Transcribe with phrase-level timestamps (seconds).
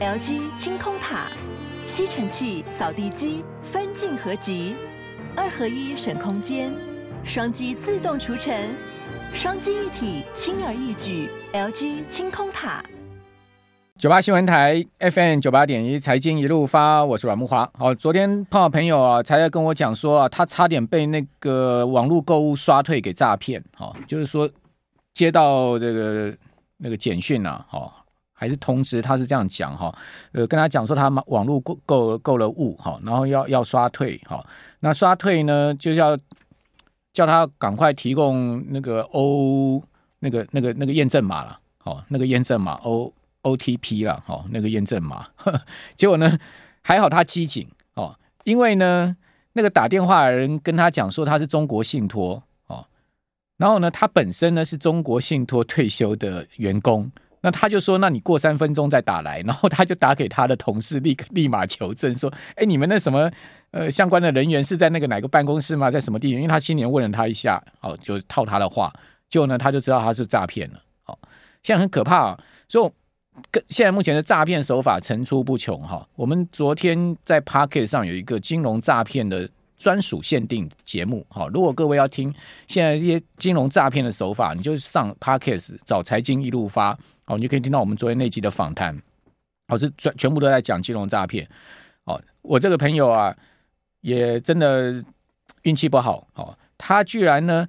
[0.00, 1.26] LG 清空塔，
[1.84, 4.74] 吸尘器、扫地机分镜合集，
[5.36, 6.72] 二合一省空间，
[7.22, 8.74] 双击自动除尘，
[9.34, 11.28] 双击一体轻而易举。
[11.52, 12.82] LG 清空塔。
[13.98, 17.70] 九八新闻台 FM 九八点一财经一路发，我是阮木华。
[17.74, 23.62] 好，昨天碰到朋友啊，才在跟我讲说啊，他差点被那个网络购物刷退给诈骗。
[23.76, 24.48] 好，就是说
[25.12, 26.34] 接到这个
[26.78, 27.99] 那个简讯啊，好，
[28.40, 29.94] 还是通知，他是这样讲哈，
[30.32, 34.42] 呃，跟他讲说他网络购购购了物，哈，然后要要刷退，哈，
[34.80, 36.16] 那刷退呢，就要
[37.12, 39.82] 叫他赶快提供那个 O
[40.20, 43.12] 那个那个那个验证码了，好，那个验证码 O。
[43.42, 45.26] OTP 了，哦，那个验证码，
[45.96, 46.38] 结果呢，
[46.82, 49.16] 还好他机警哦，因为呢，
[49.54, 52.84] 那个打电话的人跟他讲说他是中国信托哦，
[53.56, 63.30] 然后呢，他本身呢是中国信托退休的员工，那他就说，那你过三分钟再打来，然后他就打给他的同事，立立马求证说，哎，你们那什么
[63.70, 65.90] 呃相关的人员是在那个哪个办公室吗？
[65.90, 66.42] 在什么地点？
[66.42, 68.92] 因为他新年问了他一下，哦，就套他的话，
[69.28, 71.18] 结果呢，他就知道他是诈骗了，哦，
[71.62, 72.90] 现在很可怕啊，所以。
[73.68, 79.48] 现在目前的诈骗手法层出不穷哈，我们昨天在 Pocket 上有一个金融诈骗的
[79.80, 82.32] 专属限定节目哈，如果各位要听
[82.68, 88.94] 现在这些金融诈骗的手法，你就上 Podcast 找财经一路发哦，你就可以听到我们昨天那集的访谈，
[89.68, 91.48] 哦是全全部都在讲金融诈骗
[92.04, 92.20] 哦。
[92.42, 93.34] 我这个朋友啊，
[94.02, 95.02] 也真的
[95.62, 97.66] 运气不好哦，他居然呢，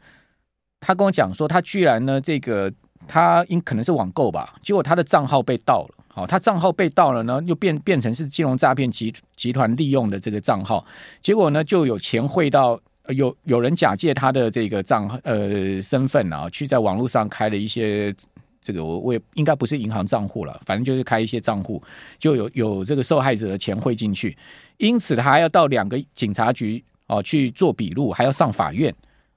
[0.82, 2.72] 他跟我讲说，他居然呢这个。
[3.08, 6.01] 他应可能是网购吧，结果他的账号被盗了。
[6.14, 10.86] 好，他账号被盗了呢，又变变成是金融诈骗集集团利用的这个账号，
[11.22, 18.14] 结果呢就有钱汇到有有人假借他的这个账呃身份啊，去在网络上开了一些
[18.62, 21.82] 这个我我也应该不是银行账户了，反正就是开一些账户，
[22.20, 24.38] 就有有这个受害者的钱汇进去，
[24.78, 28.94] 因此他还要到两个警察局哦去做笔录，还要上法院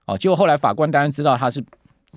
[0.07, 1.65] 哦，结果后来法官当然知道他是。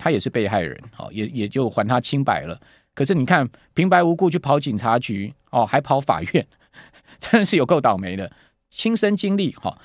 [0.00, 2.56] 他也是被害人，好，也也就还他清白了。
[2.98, 6.44] 可是你看，平白无故去跑警察局，哦，还跑法院，
[7.20, 8.28] 真的是有够倒霉的。
[8.70, 9.78] 亲身经历，哈，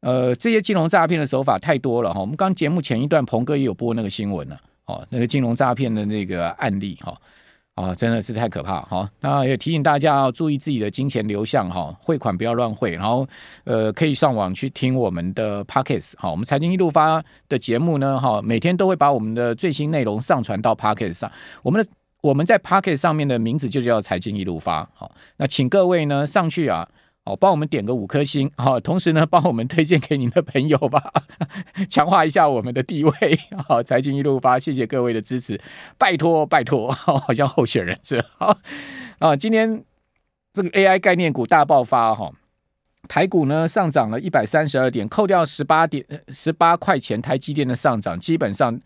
[0.00, 2.18] 呃，这些金融诈骗的手法太多了，哈。
[2.20, 7.16] 我们刚节目前一段，鹏哥也有播那个新闻了，哦，那个金融诈骗的那个案例，哈。
[7.76, 9.08] 啊，真的是太可怕哈！
[9.20, 12.92] 那也提醒大家要注意自己的金钱流向哈，汇款不要乱汇。
[12.92, 13.28] 然后，
[13.64, 21.30] 呃，可以上网去听我们的 Podcast 哈，我们财经一路发的节目呢哈，每天都会把我们的最新内容上传到 Podcast 上。
[21.62, 21.90] 我们的
[22.22, 24.88] 我们在 Pocket 上面的名字就叫财经一路发。
[24.94, 26.88] 好，那请各位呢上去啊。
[27.24, 31.12] 哦，帮我们点个五颗星，好，同时呢，帮我们推荐给您的朋友吧，
[31.90, 33.12] 强化一下我们的地位。
[33.66, 35.60] 好，财经一路发，谢谢各位的支持，
[35.98, 38.56] 拜托拜托，好像候选人是好
[39.18, 39.34] 啊。
[39.34, 39.84] 今天
[40.52, 42.30] 这个 AI 概念股大爆发哈，
[43.08, 48.80] 台股呢上涨了一百三十二点，扣掉十八点十八块钱台积电的上涨，基本上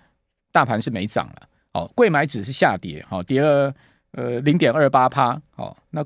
[0.50, 1.49] 大盘是没涨了。
[1.72, 3.74] 哦，贵买指是下跌，好，跌了
[4.12, 6.04] 呃零点二八趴，好，那。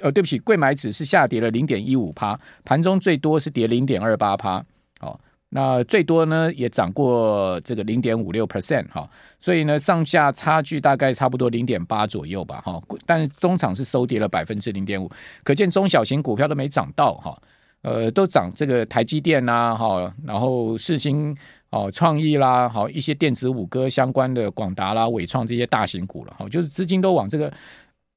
[0.00, 4.62] 呃，对不起，贵买指是下跌了零点一五趴，盘中最多是跌零点二八趴，
[5.00, 5.18] 好，
[5.48, 9.08] 那最多呢也涨过这个零点五六 percent 哈，
[9.40, 15.10] 所以呢上下差距大概差不多零点八左右吧哈，但是中场是收跌了百分之零点五，
[15.42, 17.42] 可见中小型股票都没涨到哈，
[17.80, 21.34] 呃，都涨这个台积电呐哈，然后世芯
[21.76, 27.52] 哦创意啦，好一些电子五哥相关的广达啦、伟创这些大型股了哈，就是资金都往这个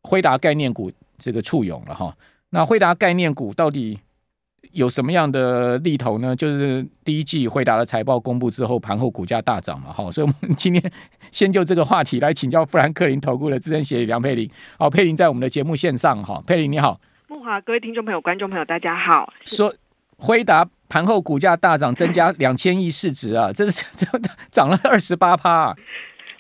[0.03, 0.92] 辉达概念股。
[1.22, 2.16] 这个簇拥了哈，
[2.52, 4.00] 那辉达概念股到底
[4.72, 6.34] 有什么样的利头呢？
[6.34, 10.81] 就是第一季辉达的财报公布之后，盘后股价大涨嘛，哈，所以我们今天
[11.30, 14.50] 先就这个话题来请教富兰克林投顾的资深协理梁佩玲。
[14.78, 19.34] 好，佩玲在我们的节目线上哈，佩玲你好，慕驊，各位听众朋友、观众朋友，大家好。
[19.44, 19.76] 说
[20.19, 24.06] 辉达盘后股价大涨，增加两千亿市值啊，这是这
[24.52, 25.74] 涨了二十八趴。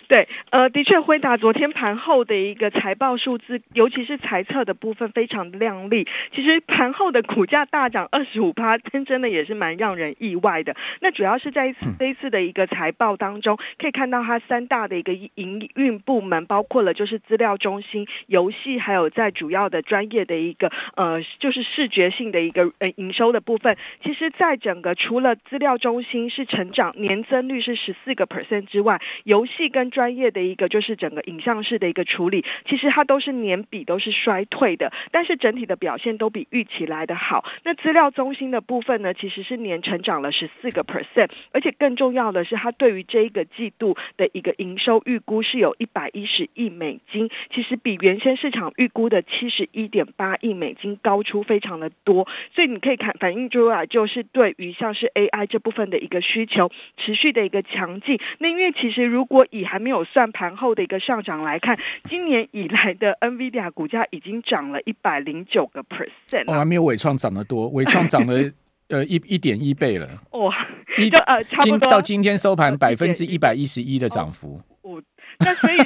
[0.09, 6.07] 对，呃，的确，辉达昨天盘后的一个财报数字，尤其是财测的部分，非常的亮丽。
[6.33, 10.75] 其实盘后的股价大涨二十五趴，真真的也是蛮让人意外的。
[10.99, 23.77] 那主要是在这一次的一个财报当中，可以看到它三大的一个营运部门，包括了就是资料中心、游戏，还有在主要的专业的一个呃，就是视觉性的一个呃营收的部分。
[24.03, 37.43] 其实，在整个除了资料中心是成长年增率是十四个 percent 之外，游戏跟专业的一个就是整个影像式的一个处理，其实它都是年比都是衰退的，但是整体的表现都比预期来的好。
[37.65, 52.25] 那资料中心的部分呢，其实是年成长了十四个 percent，而且更重要的是，它对于这一个季度的一个营收预估是有一百一十亿美金，其实比原先市场预估的七十一点八亿美金高出非常的多，
[52.55, 58.17] 所以你可以看反映出来，就是对于像是 AI 这部分的一个需求持续的一个强劲。
[58.37, 68.51] 那因为其实如果以还没有算盘后的一个上涨来看，今年以来的 NVIDIA 股价已经涨了一百零九个 percent，我还没有尾创涨得多， 尾创涨了
[68.87, 75.01] 呃一一点一倍了，哇，一呃差不多到今天收盘百分之一百一十一的涨幅，哦，
[75.39, 75.77] 那所以。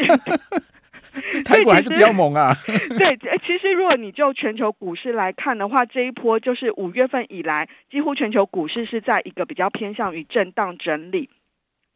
[1.46, 2.58] 台股还是比较猛啊。
[2.98, 3.16] 对，
[3.46, 11.30] 其实如果你就全球股市来看的话，这一波就是五月份以来，几乎全球股市是在一个比较偏向于震荡整理。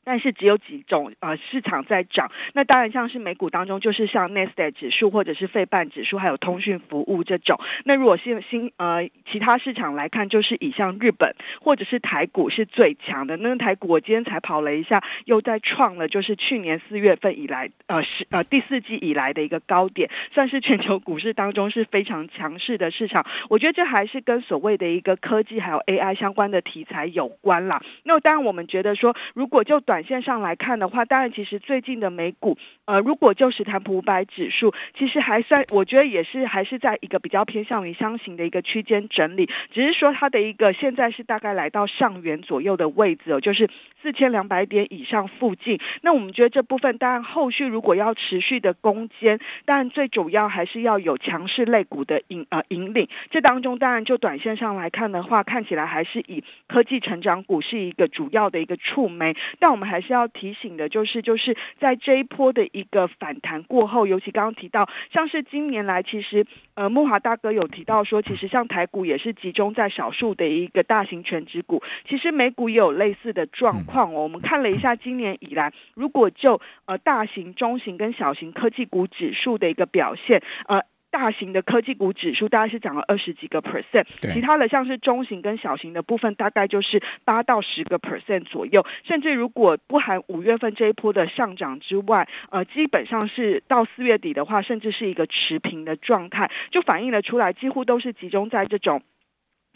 [0.07, 7.59] 但是只有几种呃市场在涨，那当然像是美股当中，就是像纳斯达克指数或者是费半指数，还有通讯服务这种。
[7.83, 13.35] 那如果是新呃其他市场来看，就是以像日本或者是台股是最强的。
[13.35, 23.25] 那台股我今天才跑了一下，又在创了就是去年四月份以来呃是呃第四季以来的一个高点，算是全球股市当中是非常强势的市场。
[23.49, 27.83] 我觉得这还是跟所谓的一个科技还有 AI 相关的题材有关啦。
[28.03, 32.55] 那当然我们觉得说，如果就短短线上来看的话，当然其实最近的美股，
[32.87, 43.69] 呃，如果就是谈普五百指数，其实还算，我觉得也是还是在一个比较偏向于箱型的一个区间整理，只是说它的一个现在是大概来到上缘左右的位置哦，就是
[44.01, 45.79] 四千两百点以上附近。
[46.01, 53.09] 那我们觉得这部分当然后续如果要持续的攻坚，当然最主要还是要有强势类股的引呃引领。
[53.31, 59.87] 这当中当然就短线上来看的话，看起来还是以科技成长股是一个主要的一个触媒，但我们。
[59.87, 66.45] 还是要提醒的，就是就是在这一波的一个反弹过后，尤其刚刚提到，像是今年来，其实
[66.75, 74.21] 呃木华大哥有提到说，其实像台股也是集中在少数的一个大型全指股，其实美股也有类似的状况哦。
[74.23, 80.81] 我们看了一下今年以来，如果就呃大型、中型跟小型科技股指数的一个表现，呃。
[81.17, 99.01] 大型的科技股指数大概是涨了二十几个 percent，其他的像是中型跟小型的部分大概就是八到十个 percent 左右，甚至如果不含五月份这一波的上涨之外，呃，基本上是到四月底的话，甚至是一个持平的状态，就反映了出来，几乎都是集中在这种。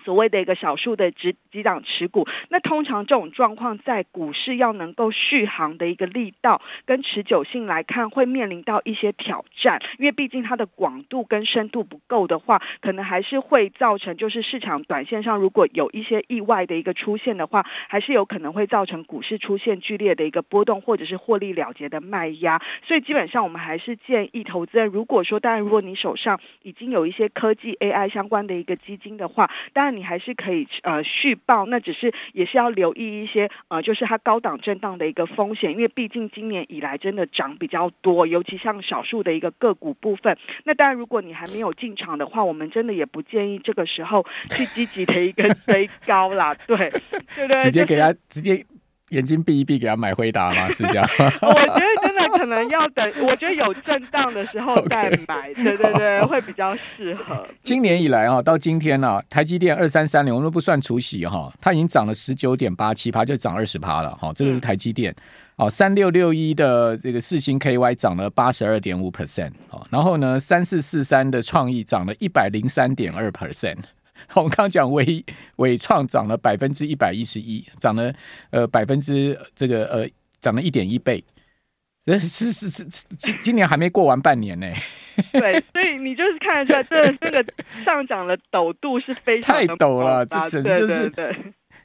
[0.03, 22.62] 所谓的一个少数的几几档持股，那通常这种状况在股市要能够续航的一个力道跟持久性来看，会面临到一些挑战，因为毕竟它的广度跟深度不够的话，可能还是会造成就是市场短线上如果有一些意外的一个出现的话，还是有可能会造成股市出现剧烈的一个波动，或者是获利了结的卖压。
[22.88, 29.91] 所以基本上我们还是建议投资人，如果说当然如果你手上已经有一些科技 AI 相关的一个基金的话，当然。
[29.92, 40.38] 你还是可以呃续报，那只是也是要留意一些呃，就是它高档震荡的一个风险，因为毕竟今年以来真的涨比较多，尤其像少数的一个个股部分。
[40.64, 46.90] 那当然，如果你还没有进场的话，我们真的也不建议这个时候去积极的一个追高啦， 对
[47.36, 48.66] 对对，直接给他直接。
[49.12, 50.72] 眼睛闭一闭，给他买辉达吗？
[50.72, 51.06] 是这样？
[51.44, 57.45] 我觉得可能要等，我觉得有震荡的时候 再买对对对，会比较适合。
[57.63, 64.31] 今年以来啊，到今天呢、啊，台积电二三三零，我们都不算除息哈，它已经涨了十九点八七趴，就涨二十趴了哈。
[64.33, 65.15] 这个是台积电。
[65.57, 69.51] 哦，三六六一的这个四星 KY 涨了八十二点五 percent。
[69.69, 73.77] 哦，然后呢，三四四三的创意涨了一百零三点二 percent。
[74.33, 75.23] 我们刚刚讲伟
[75.57, 78.13] 伟创涨了百分之一百一十一，涨了
[78.51, 80.07] 呃百分之这个呃
[80.40, 81.23] 涨了一点一倍，
[82.20, 84.68] 是是是是今今年还没过完半年呢。
[85.34, 87.46] 对，所以你就是看得出来，这这个
[87.86, 91.36] 上涨的陡度是非常太陡了，这真就是对，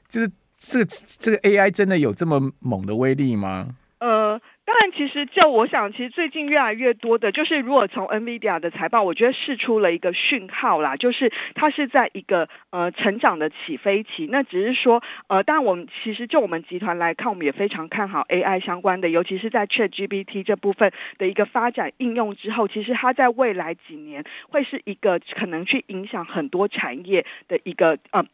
[0.07, 0.85] 就是这个
[1.19, 3.75] 这个 AI 真的有这么猛的威力吗？
[3.99, 4.39] 呃。
[4.67, 14.27] 当然，其实就我想，其实最近越来越多的，就是如果从 NVIDIA 的财报，我觉得释出了一个讯号啦，就是它是在一个呃成长的起飞期。
[14.29, 28.25] 那只是说，呃，当然我们其实就我们集团来看，我们也非常看好 AI 相关的，尤其是在 ChatGPT 这部分的一个发展应用之后，其实它在未来几年会是一个可能去影响很多产业的一个呃。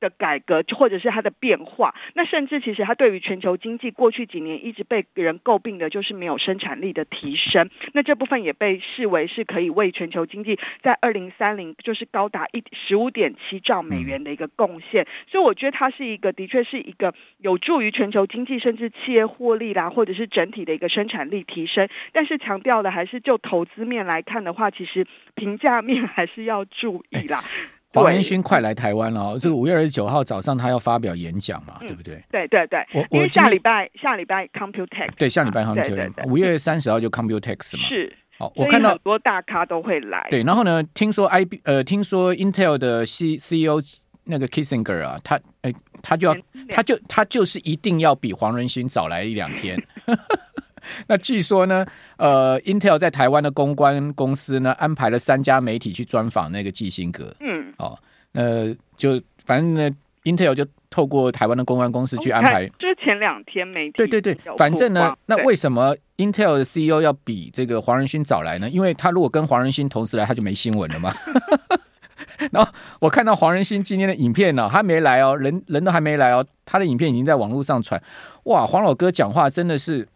[0.00, 27.44] 的改革，或者是它的变化，那甚至其实它对于全球经济过去几年一直被人诟病的就是没有生产力的提升，那这部分也被视为是可以为全球经济在二零三零就是高达一十五点七兆美元的一个贡献，所以我觉得它是一个的确是一个有助于全球经济甚至企业获利啦，或者是整体的一个生产力提升，但是强调的还是就投资面来看的话，其实评价面还是要注意啦。
[27.92, 29.38] 黄仁勋快来台湾了哦！
[29.40, 32.22] 这个五月二十九号早上他要发表演讲嘛，对不对？
[32.30, 37.88] 对对对，因为下礼拜下礼拜 Computex 对下礼拜 Computex 五月三十号就 Computex 嘛。
[37.88, 40.28] 是，好，我看到很多大咖都会来。
[40.30, 43.82] 对，然后呢，听说 I B 呃，听说 Intel 的 C C E O
[44.24, 46.36] 那个 Kissinger 啊，他哎，他就要
[46.68, 49.82] 他就他就是一定要比黄仁勋早来一两天。
[51.08, 51.84] 那据说呢，
[52.16, 57.34] 呃，Intel 在台湾的公关公司呢，安排了三家媒体去专访那个基辛格。
[57.40, 57.98] 嗯，哦，
[58.32, 59.90] 呃，就反正呢
[60.24, 62.66] ，Intel 就透过台湾的公关公司去安排。
[62.78, 63.92] 就是前两天媒体。
[63.96, 68.68] 对对对，反正呢，那为什么 Intel 的 CEO 要比这个黄仁勋早来呢？
[68.68, 71.14] 因为他如果跟黄仁勋同时来，他就没新闻了嘛。
[72.52, 78.02] 然后我看到黄仁勋今天的影片呢、哦，他没来哦，人人都还没来哦，他的影片已经在网络上传。
[78.44, 80.06] 哇，黄老哥讲话真的是。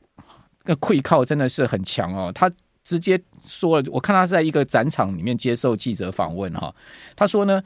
[0.65, 2.51] 那会靠真的是很强哦，他
[2.83, 6.75] 直接说了，我看他在一个展场里面接受记者访问哈，
[7.15, 7.63] 他说呢，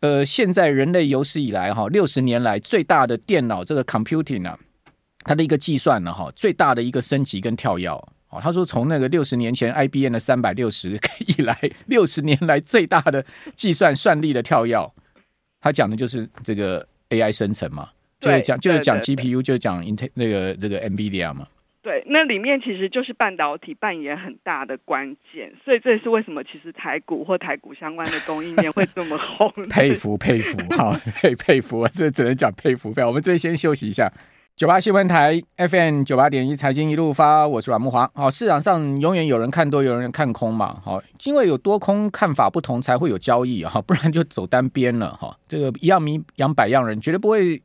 [0.00, 4.58] 呃，现在人类有史以来哈六十年来最大的电脑这个 computing 啊，
[5.24, 7.88] 它的一个计算呢哈最大的一个升级跟跳跃。
[8.28, 13.24] 哦，他说从那个六十年前 IBM 的三百六十以来， 六十年来最大的
[13.54, 14.92] 计算算力的跳跃，
[15.60, 17.88] 他讲的就是这个 AI 生成嘛，
[18.20, 21.46] 就是讲就是讲 GPU，就是讲 Intel 那个这个 NVIDIA 嘛。
[21.86, 29.48] 对，那里面其实就是半导体扮演很大的关键，所以这也是为什么其实台股或台股相关的供应链会这么红。
[29.70, 32.92] 佩服佩服，哈，佩佩服，这只能讲佩服。
[33.06, 34.12] 我们这边先休息一下。
[34.56, 38.10] 九八新闻台 FM 九八点一财经一路发，我是阮木华。
[38.14, 40.80] 好，市场上永远有人看多，有人看空嘛。
[40.82, 45.38] 好，因为有多空看法不同，才会有交易哈，不然就走单边了哈。
[45.46, 47.62] 这个一样米养百样人，绝对不会。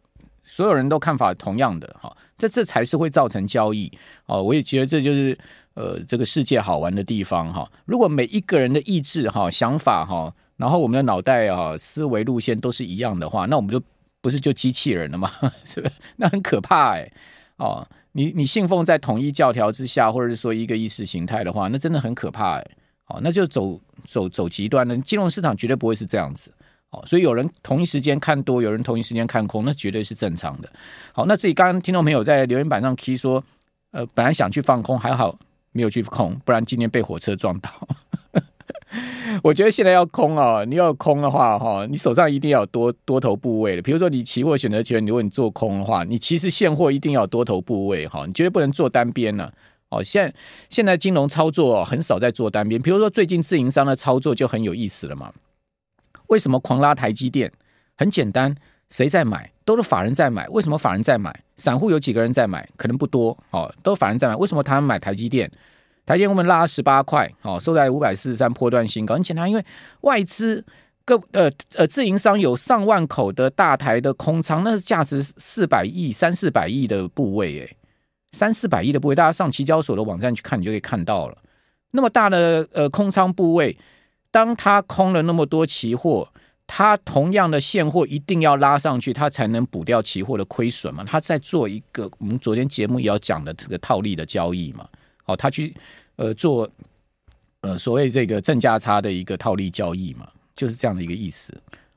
[0.51, 3.89] 所有人都看法同样的哈，这这才是会造成交易
[4.25, 4.43] 哦。
[4.43, 5.37] 我也觉得这就是
[5.75, 7.65] 呃这个世界好玩的地方哈。
[7.85, 13.81] 如果每一个人的意志哈、想法哈，然后我们的脑袋啊、思维路线都是一样的话，那我们就
[14.19, 15.31] 不是就机器人了吗？
[15.63, 15.93] 是不是？
[16.17, 17.09] 那很可怕哎
[17.55, 17.87] 哦。
[18.11, 22.67] 你你信奉在统一教条之下，或者是说一个意识形态的话，那真的很可怕哎。
[23.07, 24.97] 哦，那就走走走极端了。
[24.97, 26.51] 金融市场绝对不会是这样子。
[26.91, 30.69] 哦，所以有人同一时间看多，有人同一时间看空，那绝对是正常的。
[31.13, 33.43] 好，那自己刚刚听众朋友在留言板上提说，
[33.91, 35.37] 呃，本来想去放空，还好
[35.71, 37.69] 没有去空，不然今天被火车撞到。
[39.41, 43.81] 我觉得现在要空哦，你要空的话哈，你手上一定要有多多头部位的。
[43.81, 49.49] 比如说你期货选择权，如果你做空的话，你其实现货一定要有多头部位哈，你绝对不能做单边呢。
[49.87, 50.35] 哦，现在
[50.69, 55.31] 现在金融操作很少在做单边，比如说最近自营商的操作就很有意思了嘛。
[56.31, 57.51] 为什么狂拉台积电？
[57.97, 58.55] 很简单，
[58.89, 59.51] 谁在买？
[59.65, 60.47] 都是法人在买。
[60.47, 61.43] 为什么法人在买？
[61.57, 62.67] 散户有几个人在买？
[62.77, 64.35] 可能不多哦，都法人在买。
[64.37, 65.51] 为什么他们买台积电？
[66.05, 69.15] 台积电我们拉十八块，哦，收在五百四十三波段新高。
[69.15, 69.65] 很简单，因为
[70.01, 70.63] 外资
[71.03, 77.77] 各呃呃自营商有上万口的大台的空仓，那是价值四百亿、三四百亿的部位，诶，
[78.31, 81.37] 三四百亿的部位，大家上期交所的网站去看，你就可以看到了。
[81.91, 83.77] 那么大的呃空仓部位。
[84.31, 86.27] 当他空了那么多期货，
[86.65, 91.03] 他同样的现货一定要拉上去，他才能补掉期货的亏损嘛。
[91.03, 94.87] 他在做一个我们昨天节目也要讲的这个套利的交易嘛。
[95.23, 95.75] 好，他去
[96.15, 96.69] 呃做
[97.59, 101.53] 呃所谓这个正价差的一个套利交易嘛，就是这样的一个意思。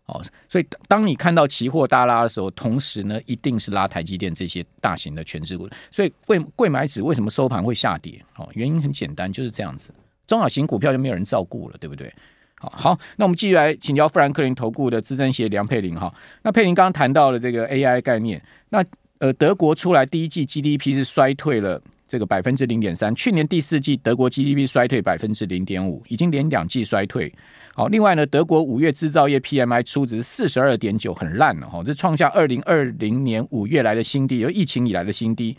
[0.07, 5.67] 好，所以当你看到期货大拉的时候，同时呢一定是拉台积电这些大型的权值股。
[5.91, 8.23] 所以贵贵买指为什么收盘会下跌？
[8.37, 9.95] 哦，原因很简单，就是这样子。
[10.27, 12.13] 中小型股票就没有人照顾了，对不对？
[12.57, 16.13] 好，好，那我们继续来请教富兰克林投顾的资深协梁佩玲哈。
[16.43, 18.83] 那佩玲刚刚谈到了这个 AI 概念，那
[19.19, 27.33] 呃，德国出来第一季 GDP 是衰退了这个百分之零点三，去年第四季德国 GDP 衰退百分之零点五，已经连两季衰退。
[27.75, 35.57] 好，另外呢，德国五月制造业 PMI 初值四十二点九，很烂了哈，这创下二零二零年五月来的新低，由疫情以来的新低。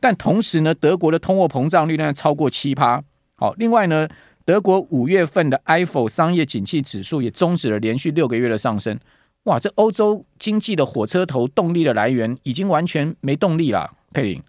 [0.00, 3.02] 但同时呢，德国的通货膨胀率呢超过七趴。
[3.42, 4.06] 好，另外呢，
[4.44, 8.96] 德国五月份的 ifo 商业景气指数也终止了连续六个月的上升。
[9.46, 13.90] 哇，这欧洲经济的火车头动力的来源已经完全没动力了。
[14.12, 14.40] 佩玲，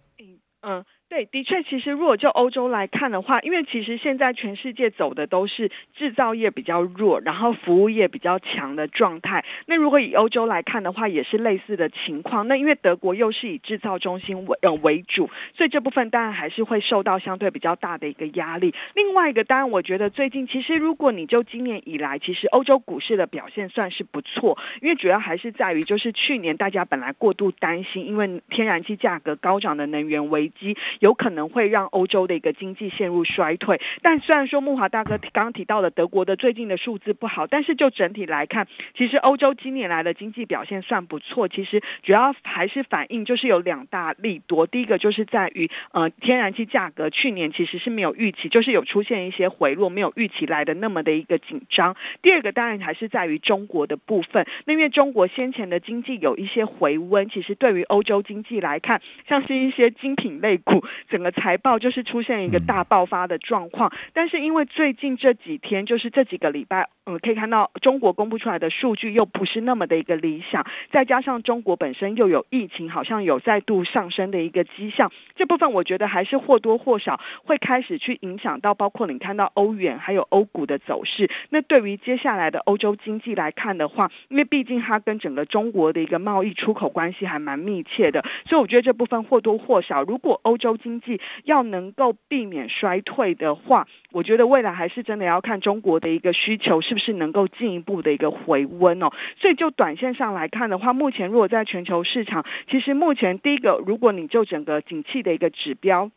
[0.61, 0.85] 嗯。
[1.13, 9.45] 对，的确，其实如果就欧洲来看的话，因为其实现在全世界走的都是制造业比较弱，然后服务业比较强的状态。
[9.67, 12.47] 那如果以欧洲来看的话，也是类似的情况。
[12.47, 18.73] 那因为德国又是以制造中心为呃为主，所以这部分当然还是会受到相对比较大的一个压力。
[18.95, 30.75] 另外一个，当然我觉得最近其实如果你就今年以来，其实欧洲股市的表现算是不错，因为主要还是在于就是去年大家本来过度担心，因为天然气价格高涨的能源危机。
[31.03, 41.49] 有可能会让欧洲的一个经济陷入衰退，但虽然说木华大哥刚刚提到的德国的最近的数字不好，但是就整体来看，其实欧洲今年来的经济表现算不错。
[41.49, 51.97] 其实主要还是反映就是有两大利多，第一个就是在于呃天然气价格去年其实是没有预期，就是有出现一些回落，没有预期来的那么的一个紧张。
[52.21, 60.81] 第二个当然还是在于中国的部分，那因为中国先前的经济有一些回温，其实对于欧洲经济来看，像是一些精品类股。
[61.09, 81.29] 整个财报就是出现一个大爆发的状况，但是因为最近这几天，就是这几个礼拜，嗯，可以看到中国公布出来的数据又不是那么的一个理想，再加上中国本身又有疫情，好像有再度上升的一个迹象，这部分我觉得还是或多或少会开始去影响到，包括你看到欧元还有欧股的走势。
[81.49, 99.09] 那对于接下来的欧洲经济来看的话，因为毕竟它跟整个中国的一个贸易出口关系还蛮密切的，所以我觉得这部分或多或少，如果欧洲经济要能够避免衰退的话，我觉得未来还是真的要看中国的一个需求是是不是能够进一步的一个回温哦。
[99.39, 106.11] 所以就短线上来看的话，目前如果在全球市场，其实目前第一个，如果你就整个景气的一个指标。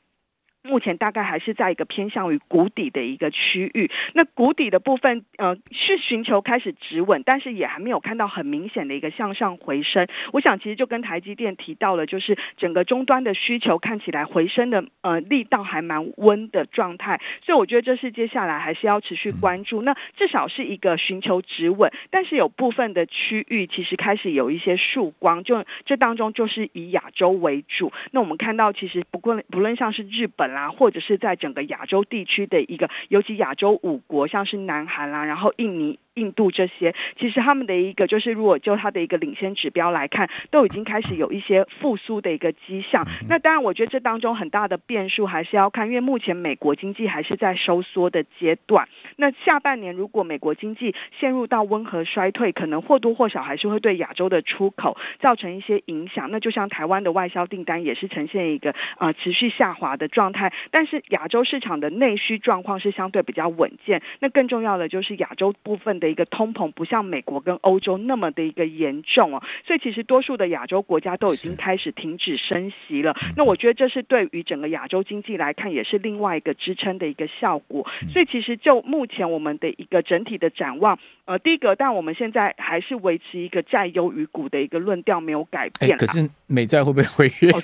[0.66, 10.08] 目前大概还是在一个偏向于谷底的一个区域，那谷底的部分，呃，是寻求开始止稳，但是也还没有看到很明显的一个向上回升。
[10.32, 19.82] 我想其实就跟台积电提到了，就是整个终端的需求看起来回升的呃力道还蛮温的状态，所以我觉得这是接下来还是要持续关注。
[19.82, 27.92] 那至少是一个寻求止稳，但是有部分的区域其实开始有一些曙光，就这当中就是以亚洲为主。
[28.10, 30.55] 那我们看到其实不论不论像是日本。
[30.56, 35.98] 啊，或者是在整个亚洲地区的一个，尤其亚洲五国，像是南韩啦，然后印尼。
[36.16, 43.06] 印度这些，其实他们的一个就是，如果就它的一个领先指标来看，都已经开始有一些复苏的一个迹象。
[43.28, 48.88] 那当然，我觉得这当中很大的变数还是要看，因为目前美国经济还是在收缩的阶段。
[49.16, 56.30] 那下半年如果美国经济陷入到温和衰退，可能或多或少还是会对亚洲的出口造成一些影响。
[56.30, 64.02] 那就像台湾的外销订单也是呈现一个呃持续下滑的状态，但是亚洲市场的内需状况是相对比较稳健。
[64.20, 66.06] 那更重要的就是亚洲部分的。
[66.06, 73.14] 一个通膨不像美国跟欧洲那么的一个严重哦，所以其实多数的亚洲国家都已经开始停止升息了。
[73.36, 77.86] 那我觉得这是对于整个亚洲经济来看，也是另外一个支撑的一个效果。
[78.12, 85.96] 所以其实就目前我们的一个整体的展望，呃，第一个，但我们现在还是维持一个债优于股的一个论调没有改变。
[85.98, 87.50] 可是美债会不会违约？
[87.50, 87.60] 哦、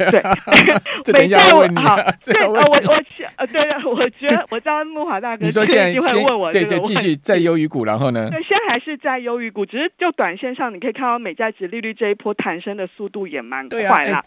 [1.04, 3.02] 对， 美债我好， 对，呃，我我
[3.36, 8.28] 呃，对，我觉得我知道木华大哥，你说现在 就会问我，对对，继续债优于股，然后呢？
[8.30, 14.22] 对，现在还是在优于股，只是就短线上，你可以看到美债值利率这一波弹升的速度也蛮快了。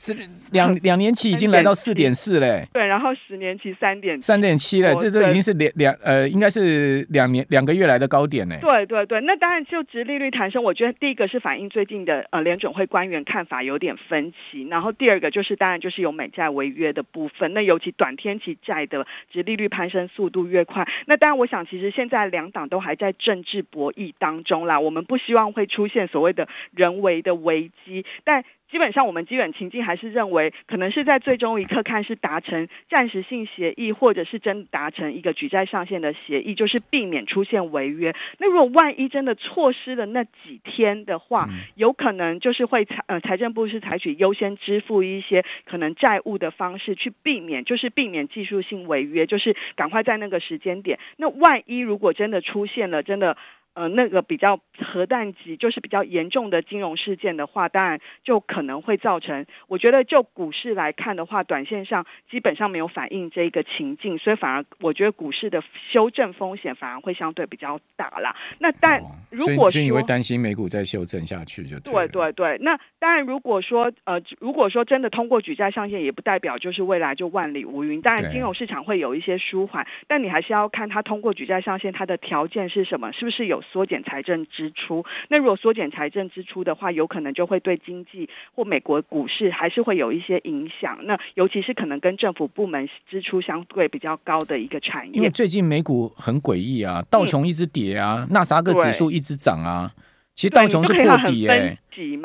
[0.51, 8.55] 两两年期已经来到四点四嘞，对，然后十年期三点三点七了，这都已经是两两呃，应该是两年两个月来的高点呢。
[8.61, 24.34] 对对对，那当然就值利率弹升，我觉得第一个是反映最近的呃联准会官员看法有点分歧，然后第二个就是当然就是有美债违约的部分，那尤其短天期债的值利率攀升速度越快，那当然我想其实现在两党都还在政治博弈当。
[24.35, 28.43] 当中啦，我们不希望会出现所谓的人为的危机，但。
[28.67, 38.15] 基本上，我们基本情境还是认为，可能是在最终一刻看是达成暂时性协议，或者是真达成一个举债上限的协议，就是避免出现违约。
[38.39, 50.97] 那如果万一真的错失了那几天的话，有可能就是会财呃财政部是采取优先支付一些可能债务的方式去避免，就是避免技术性违约，就是赶快在那个时间点。
[51.17, 53.37] 那万一如果真的出现了真的
[53.75, 58.41] 呃那个比较核弹级，就是比较严重的金融事件的话，当然就。
[58.47, 68.35] 可能会造成，我觉得就股市来看的话，短线上基本上没有反映这一个情境，所以反而我觉得股市的修正风险反而会相对比较大啦。
[68.59, 72.57] 那但如果说，所以你会担心美股再修正下去就对，对对对。
[72.61, 77.99] 那当然，如果说呃，如果说真的通过举债上限，也不代表就是未来就万里无云。
[78.01, 85.05] 当然，金融市场会有一些舒缓，但你还是要看它通过举债上限，它的条件是什么，是不是有缩减财政支出。
[85.29, 90.99] 那如果缩减财政支出的话，有可能就会对经济或美国股市还是会有一些影响。
[91.03, 95.13] 那尤其是可能跟政府部门支出相对比较高的一个产业。
[95.13, 99.91] 因为最近美股很诡异啊，道琼一直跌啊，纳斯达克指数一直涨啊。
[100.33, 101.77] 其实道琼是破底哎，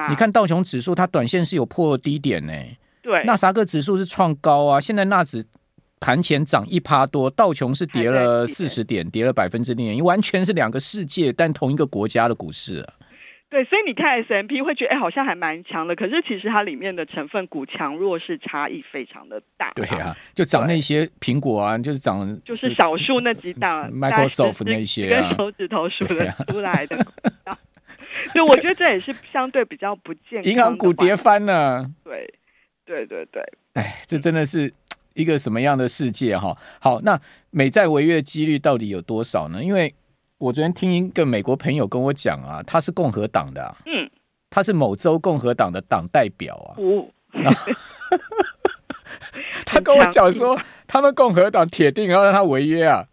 [0.09, 2.53] 你看道琼指数它短线是有破低点呢。
[3.03, 5.45] 对，纳斯达克指数是创高啊，现在纳指
[6.01, 12.95] 盘前涨一趴多，道琼是跌了四十点，跌了百分之零点一，完全是两个世界，但同一个国家的股市啊。
[13.51, 19.73] 对，所以你看 S M P 会觉得哎，好像还蛮强的，可是其实它里面的成分股强弱是差异非常的大。
[19.75, 26.97] 对啊，就涨那些苹果啊，就是涨，就是少数那几档 Microsoft 那些啊，跟手指头数得出来的。
[28.33, 30.45] 对，我觉得这也是相对比较不健康。
[30.45, 31.91] 银行股跌翻了。
[32.05, 32.33] 对，
[32.87, 33.43] 对对对。
[33.73, 34.73] 哎，这真的是
[35.15, 36.57] 一个什么样的世界哈？
[36.81, 37.21] 好，那
[37.51, 39.63] 美债违约的几率到底有多少呢？
[39.63, 39.95] 因为
[40.39, 44.11] 我昨天听一个美国朋友跟我讲啊，他是共和党的，嗯，
[44.49, 47.07] 他是某州共和党的党代表啊，哦、
[49.67, 53.05] 他跟我讲说，他们共和党铁定要让他违约啊，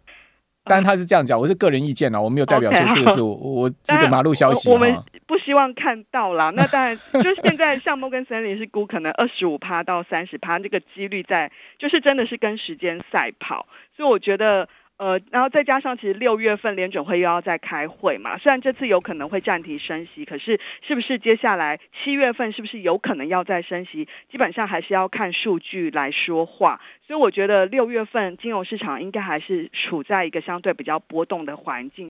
[0.64, 5.27] 但他是这样讲，我是个人意见啊，我没有代表说这个是我，okay, 我这个马路消息，我们不希
[5.58, 6.50] 望看到啦。
[6.56, 14.68] 那当然，就是现在像摩根森林是估可能二十五趴到三十趴，这个几率在，就是真的是跟时间赛跑，所以我觉得。
[14.98, 18.36] 呃，然后再加上，其实六月份联准会又要再开会嘛。
[18.36, 24.08] 虽然这次有可能会暂停升息，可是是不是接下来七月份是不是有可能要再升息？
[24.28, 26.80] 基本上还是要看数据来说话。
[27.06, 32.06] 所以我觉得六月份金融市场应该还是处在一个相对比较波动的环境。